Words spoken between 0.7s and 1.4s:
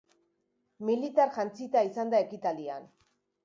Militar